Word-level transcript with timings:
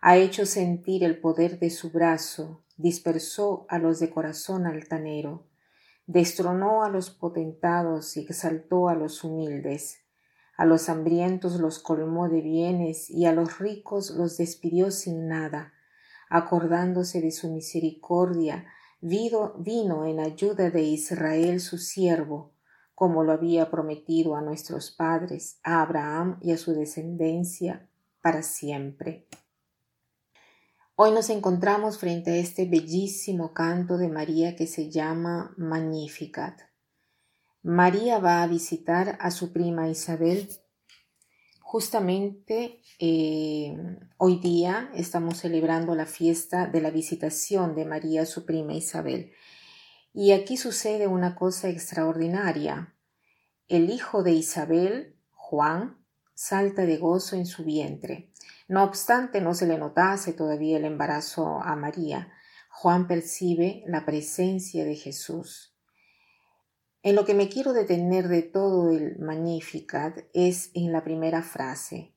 Ha 0.00 0.16
hecho 0.16 0.46
sentir 0.46 1.04
el 1.04 1.18
poder 1.18 1.58
de 1.58 1.70
su 1.70 1.90
brazo, 1.90 2.64
dispersó 2.76 3.66
a 3.68 3.78
los 3.78 3.98
de 3.98 4.10
corazón 4.10 4.66
altanero, 4.66 5.46
destronó 6.06 6.84
a 6.84 6.90
los 6.90 7.10
potentados 7.10 8.16
y 8.16 8.20
exaltó 8.20 8.88
a 8.88 8.94
los 8.94 9.24
humildes, 9.24 9.98
a 10.56 10.64
los 10.64 10.88
hambrientos 10.88 11.60
los 11.60 11.78
colmó 11.78 12.28
de 12.28 12.40
bienes 12.40 13.10
y 13.10 13.26
a 13.26 13.32
los 13.32 13.58
ricos 13.58 14.10
los 14.10 14.36
despidió 14.36 14.90
sin 14.90 15.28
nada, 15.28 15.72
acordándose 16.30 17.20
de 17.20 17.30
su 17.30 17.52
misericordia, 17.52 18.66
vino 19.00 20.06
en 20.06 20.20
ayuda 20.20 20.70
de 20.70 20.82
Israel 20.82 21.60
su 21.60 21.78
siervo, 21.78 22.52
como 22.94 23.24
lo 23.24 23.32
había 23.32 23.70
prometido 23.70 24.36
a 24.36 24.40
nuestros 24.40 24.90
padres, 24.90 25.58
a 25.62 25.82
Abraham 25.82 26.38
y 26.40 26.52
a 26.52 26.56
su 26.56 26.72
descendencia 26.72 27.88
para 28.22 28.42
siempre. 28.42 29.26
Hoy 30.98 31.12
nos 31.12 31.28
encontramos 31.28 31.98
frente 31.98 32.30
a 32.30 32.36
este 32.36 32.64
bellísimo 32.64 33.52
canto 33.52 33.98
de 33.98 34.08
María 34.08 34.56
que 34.56 34.66
se 34.66 34.90
llama 34.90 35.52
Magnificat. 35.58 36.58
María 37.62 38.18
va 38.18 38.42
a 38.42 38.46
visitar 38.46 39.18
a 39.20 39.30
su 39.30 39.52
prima 39.52 39.90
Isabel. 39.90 40.48
Justamente 41.60 42.80
eh, 42.98 43.76
hoy 44.16 44.38
día 44.38 44.90
estamos 44.94 45.36
celebrando 45.36 45.94
la 45.94 46.06
fiesta 46.06 46.66
de 46.66 46.80
la 46.80 46.88
visitación 46.88 47.74
de 47.74 47.84
María 47.84 48.22
a 48.22 48.26
su 48.26 48.46
prima 48.46 48.72
Isabel. 48.72 49.32
Y 50.14 50.32
aquí 50.32 50.56
sucede 50.56 51.08
una 51.08 51.34
cosa 51.34 51.68
extraordinaria. 51.68 52.94
El 53.68 53.90
hijo 53.90 54.22
de 54.22 54.32
Isabel, 54.32 55.14
Juan, 55.30 56.02
salta 56.32 56.86
de 56.86 56.96
gozo 56.96 57.36
en 57.36 57.44
su 57.44 57.64
vientre. 57.64 58.30
No 58.68 58.82
obstante 58.82 59.40
no 59.40 59.54
se 59.54 59.66
le 59.66 59.78
notase 59.78 60.32
todavía 60.32 60.76
el 60.78 60.84
embarazo 60.84 61.60
a 61.62 61.76
María, 61.76 62.32
Juan 62.68 63.06
percibe 63.06 63.82
la 63.86 64.04
presencia 64.04 64.84
de 64.84 64.96
Jesús. 64.96 65.74
En 67.02 67.14
lo 67.14 67.24
que 67.24 67.34
me 67.34 67.48
quiero 67.48 67.72
detener 67.72 68.28
de 68.28 68.42
todo 68.42 68.90
el 68.90 69.18
Magnificat 69.18 70.18
es 70.34 70.72
en 70.74 70.92
la 70.92 71.04
primera 71.04 71.42
frase. 71.42 72.12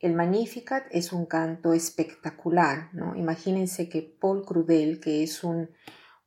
El 0.00 0.14
Magnificat 0.14 0.84
es 0.90 1.12
un 1.12 1.24
canto 1.24 1.72
espectacular, 1.72 2.90
¿no? 2.92 3.14
Imagínense 3.14 3.88
que 3.88 4.02
Paul 4.02 4.44
Crudel, 4.44 5.00
que 5.00 5.22
es 5.22 5.44
un 5.44 5.70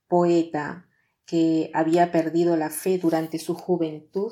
poeta 0.08 0.88
que 1.26 1.70
había 1.74 2.12
perdido 2.12 2.56
la 2.56 2.70
fe 2.70 2.98
durante 2.98 3.38
su 3.38 3.54
juventud, 3.54 4.32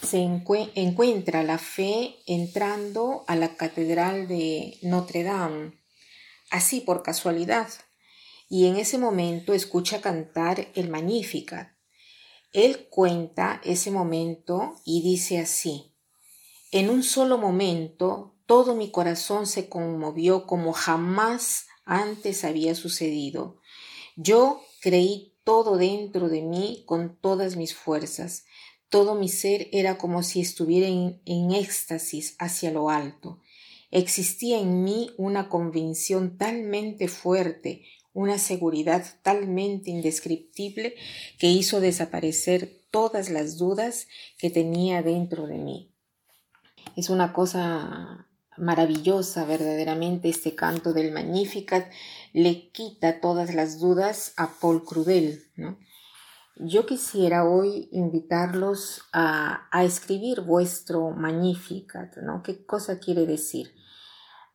se 0.00 0.18
encuentra 0.18 1.42
la 1.42 1.58
fe 1.58 2.16
entrando 2.26 3.24
a 3.26 3.36
la 3.36 3.56
catedral 3.56 4.26
de 4.28 4.78
Notre 4.82 5.22
Dame, 5.22 5.72
así 6.50 6.80
por 6.80 7.02
casualidad, 7.02 7.68
y 8.48 8.66
en 8.66 8.76
ese 8.76 8.98
momento 8.98 9.54
escucha 9.54 10.00
cantar 10.00 10.68
el 10.74 10.88
Magnificat. 10.88 11.68
Él 12.52 12.88
cuenta 12.90 13.60
ese 13.64 13.90
momento 13.90 14.76
y 14.84 15.02
dice 15.02 15.38
así, 15.38 15.92
en 16.70 16.90
un 16.90 17.02
solo 17.02 17.38
momento 17.38 18.34
todo 18.46 18.74
mi 18.74 18.90
corazón 18.90 19.46
se 19.46 19.68
conmovió 19.68 20.46
como 20.46 20.72
jamás 20.72 21.66
antes 21.84 22.44
había 22.44 22.74
sucedido. 22.74 23.60
Yo 24.16 24.60
creí 24.80 25.34
todo 25.44 25.76
dentro 25.76 26.28
de 26.28 26.42
mí 26.42 26.82
con 26.86 27.16
todas 27.16 27.56
mis 27.56 27.74
fuerzas. 27.74 28.44
Todo 28.92 29.14
mi 29.14 29.30
ser 29.30 29.68
era 29.72 29.96
como 29.96 30.22
si 30.22 30.42
estuviera 30.42 30.86
en, 30.86 31.50
éxtasis 31.50 32.36
hacia 32.38 32.70
lo 32.70 32.90
alto. 32.90 33.40
Existía 33.90 34.60
en 34.60 34.84
mí 34.84 35.08
una 35.16 35.48
convicción 35.48 36.36
talmente 36.36 37.08
fuerte, 37.08 37.86
una 38.12 38.36
seguridad 38.36 39.02
talmente 39.22 39.90
indescriptible 39.90 40.94
que 41.38 41.48
hizo 41.48 41.80
desaparecer 41.80 42.82
todas 42.90 43.30
las 43.30 43.56
dudas 43.56 44.08
que 44.36 44.50
tenía 44.50 45.00
dentro 45.00 45.46
de 45.46 45.56
mí. 45.56 45.90
Es 46.94 47.08
una 47.08 47.32
cosa 47.32 48.28
maravillosa 48.58 49.46
verdaderamente 49.46 50.28
este 50.28 50.54
canto 50.54 50.92
del 50.92 51.12
Magnificat 51.12 51.90
le 52.34 52.68
quita 52.68 53.22
todas 53.22 53.54
las 53.54 53.80
dudas 53.80 54.34
a 54.36 54.52
Paul 54.60 54.84
Crudel, 54.84 55.44
¿no? 55.56 55.78
Yo 56.56 56.84
quisiera 56.84 57.48
hoy 57.48 57.88
invitarlos 57.92 59.02
a, 59.12 59.68
escribir 59.84 60.42
vuestro 60.42 61.10
Magnificat, 61.10 62.16
¿no? 62.18 62.42
¿Qué 62.42 62.66
cosa 62.66 62.98
quiere 62.98 63.26
decir? 63.26 63.74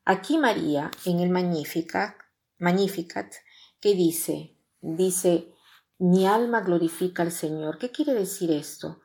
Aquí 0.06 0.38
María, 0.38 0.92
en 1.06 1.20
el 1.20 1.30
Magnificat, 1.30 2.16
Magnificat, 2.60 3.34
¿qué 3.82 3.96
dice? 3.96 4.56
Dice, 4.80 5.52
mi 5.98 6.28
alma 6.28 6.62
glorifica 6.62 7.24
al 7.24 7.32
Señor. 7.32 7.80
¿Qué 7.80 7.92
quiere 7.92 8.14
decir 8.14 8.52
esto? 8.52 9.02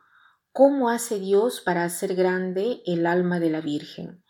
¿Cómo 0.53 0.91
hace 0.91 1.19
Dios 1.19 1.63
para 1.63 1.85
hacer 1.85 2.15
grande 2.15 2.83
el 2.85 3.07
alma 3.07 3.41
de 3.41 3.51
la 3.51 3.63
Virgen? 3.63 4.23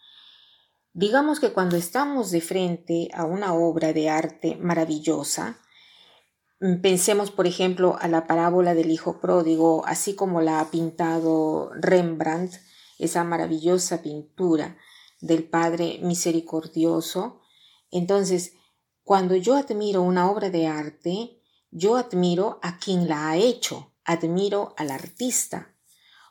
Digamos 0.93 1.41
que 1.41 1.53
cuando 1.53 1.77
estamos 1.77 2.31
de 2.31 2.41
frente 2.41 3.09
a 3.13 3.25
una 3.25 3.55
obra 3.55 3.93
de 3.93 4.09
arte 4.09 4.57
maravillosa, 4.57 5.59
pensemos, 6.81 7.31
por 7.31 7.47
ejemplo, 7.47 7.97
a 8.01 8.09
la 8.09 8.27
parábola 8.27 8.75
del 8.75 8.91
Hijo 8.91 9.21
Pródigo, 9.21 9.85
así 9.87 10.15
como 10.15 10.41
la 10.41 10.61
ha 10.61 10.71
pintado 10.71 11.71
Rembrandt, 11.75 12.55
esa 12.99 13.25
maravillosa 13.25 14.03
pintura 14.03 14.77
del 15.21 15.45
Padre 15.45 15.99
Misericordioso. 16.03 17.41
Entonces, 17.91 18.55
cuando 19.03 19.35
yo 19.35 19.57
admiro 19.57 20.03
una 20.03 20.31
obra 20.31 20.51
de 20.51 20.69
arte, 20.69 21.41
yo 21.71 21.97
admiro 21.97 22.61
a 22.63 22.79
quien 22.79 23.09
la 23.09 23.31
ha 23.31 23.37
hecho, 23.37 23.93
admiro 24.05 24.75
al 24.77 24.91
artista. 24.91 25.75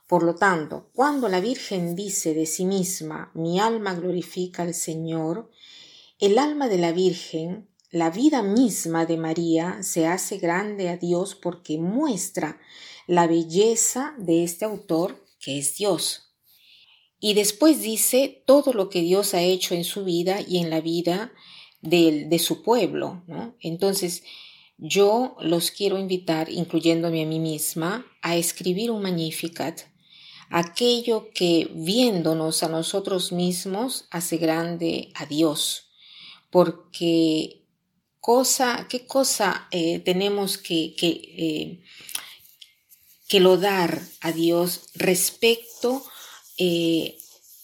Por 0.08 0.24
lo 0.24 0.36
tanto, 0.36 0.92
cuando 0.94 1.28
la 1.28 1.42
Virgen 1.42 1.96
dice 1.96 2.34
de 2.34 2.46
sí 2.46 2.66
misma, 2.66 3.32
mi 3.34 3.60
alma 3.60 3.94
glorifica 3.96 4.64
al 4.64 4.74
Señor, 4.74 5.50
el 6.20 6.38
alma 6.38 6.68
de 6.68 6.78
la 6.78 6.92
Virgen 6.92 7.71
la 7.92 8.10
vida 8.10 8.42
misma 8.42 9.06
de 9.06 9.18
María 9.18 9.84
se 9.84 10.08
hace 10.08 10.38
grande 10.38 10.88
a 10.88 10.96
Dios 10.96 11.36
porque 11.36 11.78
muestra 11.78 12.60
la 13.06 13.28
belleza 13.28 14.14
de 14.18 14.44
este 14.44 14.64
autor 14.64 15.26
que 15.40 15.60
es 15.60 15.76
Dios. 15.76 16.32
Y 17.20 17.34
después 17.34 17.82
dice 17.82 18.44
todo 18.48 18.72
lo 18.74 18.90
que 18.90 19.02
Dios 19.02 19.34
ha 19.34 19.42
hecho 19.42 19.76
en 19.76 19.84
su 19.84 20.06
vida 20.06 20.40
y 20.42 20.60
en 20.60 20.70
la 20.70 20.80
vida 20.80 21.34
de, 21.82 22.26
de 22.26 22.40
su 22.40 22.64
pueblo. 22.64 23.24
Entonces, 23.60 24.24
yo 24.78 25.36
los 25.42 25.70
quiero 25.70 26.00
invitar, 26.00 26.50
incluyéndome 26.50 27.22
a 27.22 27.28
mí 27.28 27.40
misma, 27.40 28.06
a 28.22 28.38
escribir 28.38 28.90
un 28.90 29.04
Magnificat, 29.04 29.82
aquello 30.50 31.30
que 31.34 31.70
viéndonos 31.74 32.64
a 32.64 32.70
nosotros 32.70 33.32
mismos 33.32 34.08
hace 34.10 34.38
grande 34.38 35.12
a 35.14 35.26
Dios, 35.26 35.92
porque 36.50 37.61
cosa, 38.22 38.86
qué 38.88 39.06
cosa 39.06 39.68
eh, 39.72 40.00
tenemos 40.00 40.58
que, 40.58 40.94
que, 40.96 41.08
eh, 41.10 41.80
que 43.28 43.40
lo 43.40 43.58
dar 43.58 44.02
a 44.22 44.32
Dios 44.32 44.90
respecto 44.94 46.06
eh, 46.58 47.18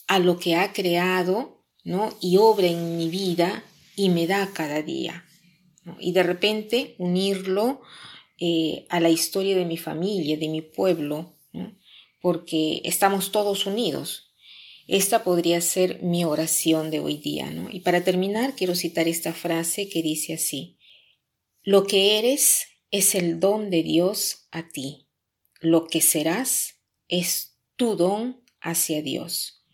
a 0.07 0.19
lo 0.19 0.39
que 0.39 0.55
ha 0.55 0.73
creado 0.73 1.61
¿no? 1.83 2.09
y 2.19 2.37
obra 2.37 2.67
en 2.67 2.97
mi 2.97 3.07
vida 3.07 3.63
y 3.95 4.09
me 4.09 4.27
da 4.27 4.51
cada 4.53 4.81
día. 4.81 5.23
Y 5.99 6.11
de 6.11 6.23
repente 6.23 6.95
unirlo 6.97 7.81
a 8.89 8.99
la 8.99 9.09
historia 9.09 9.55
de 9.55 9.65
mi 9.65 9.77
familia, 9.77 10.37
de 10.37 10.49
mi 10.49 10.61
pueblo, 10.61 11.33
porque 12.21 12.81
estamos 12.83 13.31
todos 13.31 13.65
unidos. 13.65 14.26
Esta 14.87 15.23
podría 15.23 15.59
ser 15.59 16.01
mi 16.01 16.23
oración 16.23 16.91
de 16.91 16.99
hoy 17.01 17.17
día. 17.17 17.51
¿no? 17.51 17.69
Y 17.69 17.81
para 17.81 18.03
terminar, 18.03 18.55
quiero 18.55 18.73
citar 18.73 19.07
esta 19.07 19.33
frase 19.33 19.89
que 19.89 20.01
dice 20.01 20.33
así, 20.33 20.77
lo 21.63 21.85
que 21.85 22.17
eres 22.17 22.67
es 22.91 23.13
el 23.13 23.39
don 23.41 23.69
de 23.69 23.83
Dios 23.83 24.47
a 24.51 24.69
ti, 24.69 25.09
lo 25.59 25.87
que 25.87 25.99
serás 25.99 26.75
es 27.09 27.57
tu 27.75 27.97
don 27.97 28.41
hacia 28.61 29.01
Dios. 29.01 29.65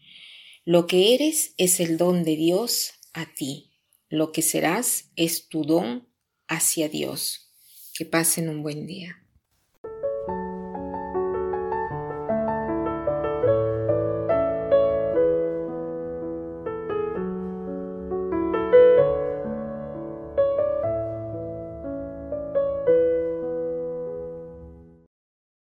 Lo 0.66 0.88
que 0.88 1.14
eres 1.14 1.54
es 1.58 1.80
el 1.80 1.98
don 1.98 2.24
de 2.24 2.36
Dios 2.36 2.94
a 3.14 3.34
ti, 3.34 3.74
lo 4.10 4.32
que 4.32 4.42
serás 4.42 5.12
es 5.16 5.50
tu 5.50 5.64
don 5.64 6.08
hacia 6.48 6.90
Dios. 6.90 7.52
Que 7.96 8.06
pasen 8.06 8.50
un 8.50 8.64
buen 8.64 8.88
día. 8.88 9.23